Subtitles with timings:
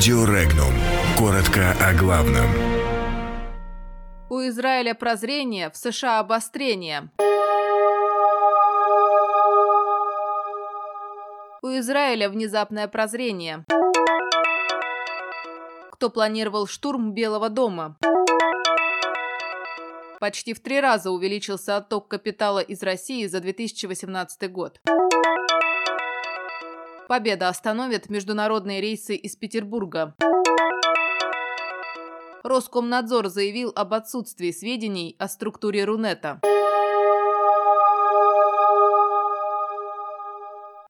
[0.00, 0.72] Радио Регнум.
[1.18, 2.46] Коротко о главном.
[4.30, 7.10] У Израиля прозрение, в США обострение.
[11.60, 13.66] У Израиля внезапное прозрение.
[15.90, 17.98] Кто планировал штурм Белого дома?
[20.18, 24.80] Почти в три раза увеличился отток капитала из России за 2018 год.
[27.10, 30.14] Победа остановит международные рейсы из Петербурга.
[32.44, 36.40] Роскомнадзор заявил об отсутствии сведений о структуре Рунета.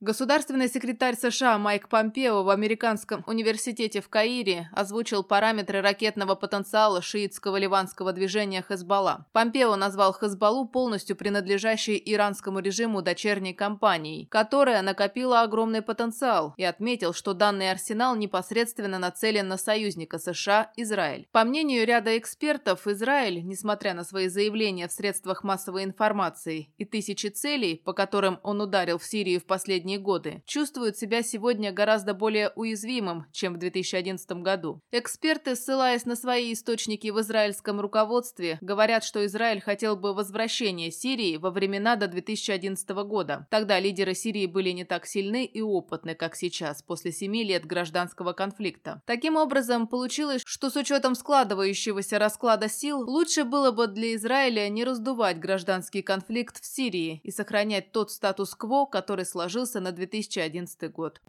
[0.02, 7.58] Государственный секретарь США Майк Помпео в Американском университете в Каире озвучил параметры ракетного потенциала шиитского
[7.58, 9.26] ливанского движения Хезбалла.
[9.34, 17.12] Помпео назвал Хезбаллу полностью принадлежащей иранскому режиму дочерней компанией, которая накопила огромный потенциал, и отметил,
[17.12, 21.28] что данный арсенал непосредственно нацелен на союзника США– Израиль.
[21.30, 27.26] По мнению ряда экспертов, Израиль, несмотря на свои заявления в средствах массовой информации и тысячи
[27.26, 32.14] целей, по которым он ударил в Сирии в последние последние годы, чувствует себя сегодня гораздо
[32.14, 34.80] более уязвимым, чем в 2011 году.
[34.92, 41.36] Эксперты, ссылаясь на свои источники в израильском руководстве, говорят, что Израиль хотел бы возвращения Сирии
[41.36, 43.46] во времена до 2011 года.
[43.50, 48.32] Тогда лидеры Сирии были не так сильны и опытны, как сейчас, после семи лет гражданского
[48.32, 49.02] конфликта.
[49.06, 54.84] Таким образом, получилось, что с учетом складывающегося расклада сил, лучше было бы для Израиля не
[54.84, 61.20] раздувать гражданский конфликт в Сирии и сохранять тот статус-кво, который сложился на 2011 год.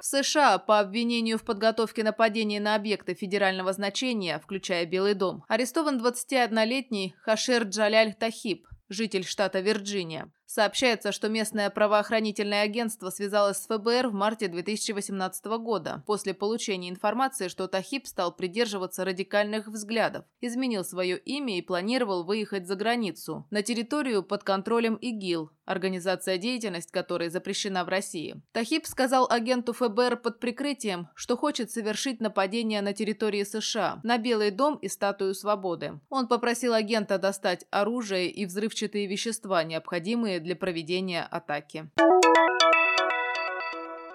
[0.00, 6.04] В США по обвинению в подготовке нападения на объекты федерального значения, включая Белый дом, арестован
[6.04, 10.32] 21-летний Хашер Джаляль Тахиб, житель штата Вирджиния.
[10.54, 17.48] Сообщается, что местное правоохранительное агентство связалось с ФБР в марте 2018 года, после получения информации,
[17.48, 23.62] что Тахиб стал придерживаться радикальных взглядов, изменил свое имя и планировал выехать за границу, на
[23.62, 28.42] территорию под контролем ИГИЛ, организация деятельность которой запрещена в России.
[28.52, 34.50] Тахиб сказал агенту ФБР под прикрытием, что хочет совершить нападение на территории США, на Белый
[34.50, 36.00] дом и Статую Свободы.
[36.10, 41.88] Он попросил агента достать оружие и взрывчатые вещества, необходимые для проведения атаки.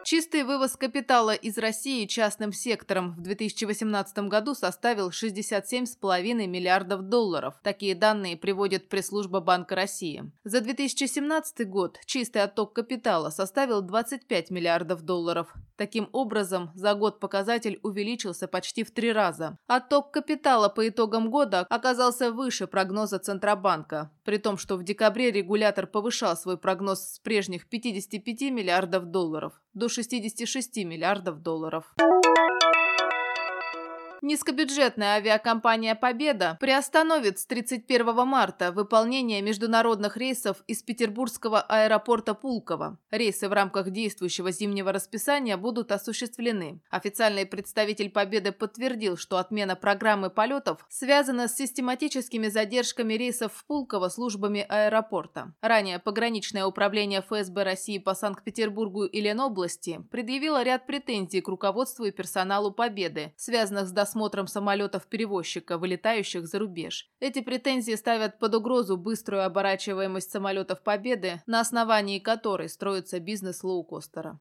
[0.10, 7.56] Чистый вывоз капитала из России частным сектором в 2018 году составил 67,5 миллиардов долларов.
[7.62, 10.32] Такие данные приводит пресс-служба Банка России.
[10.46, 15.54] За 2017 год чистый отток капитала составил 25 миллиардов долларов.
[15.76, 19.58] Таким образом, за год показатель увеличился почти в три раза.
[19.68, 25.86] Отток капитала по итогам года оказался выше прогноза Центробанка, при том, что в декабре регулятор
[25.86, 31.94] повышал свой прогноз с прежних 55 миллиардов долларов до 66 миллиардов долларов.
[34.24, 42.98] Низкобюджетная авиакомпания «Победа» приостановит с 31 марта выполнение международных рейсов из петербургского аэропорта Пулково.
[43.12, 46.82] Рейсы в рамках действующего зимнего расписания будут осуществлены.
[46.90, 54.10] Официальный представитель «Победы» подтвердил, что отмена программы полетов связана с систематическими задержками рейсов в Пулково
[54.10, 55.54] службами аэропорта.
[55.62, 62.12] Ранее пограничное управление ФСБ России по Санкт-Петербургу и Ленобласти предъявило ряд претензий к руководству и
[62.12, 67.10] персоналу «Победы», связанных с досмотром осмотром самолетов-перевозчика, вылетающих за рубеж.
[67.20, 74.40] Эти претензии ставят под угрозу быструю оборачиваемость самолетов Победы, на основании которой строится бизнес лоукостера.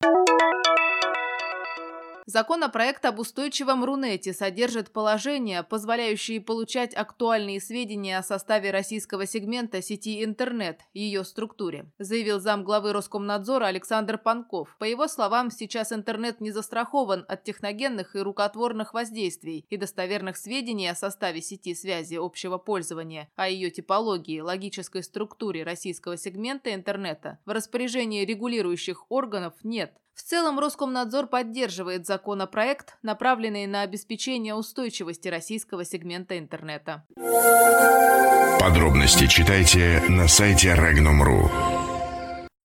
[2.28, 10.25] Законопроект об устойчивом Рунете содержит положения, позволяющие получать актуальные сведения о составе российского сегмента сети
[10.25, 14.76] интернет и ее структуре, заявил замглавы Роскомнадзора Александр Панков.
[14.81, 20.88] По его словам, сейчас интернет не застрахован от техногенных и рукотворных воздействий и достоверных сведений
[20.88, 27.50] о составе сети связи общего пользования, о ее типологии, логической структуре российского сегмента интернета в
[27.50, 29.94] распоряжении регулирующих органов нет.
[30.16, 37.04] В целом Роскомнадзор поддерживает законопроект, направленный на обеспечение устойчивости российского сегмента интернета.
[38.59, 41.85] Подробности читайте на сайте Regnum.ru.